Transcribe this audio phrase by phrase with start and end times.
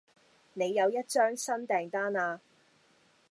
[0.55, 2.41] 你有一張新訂單呀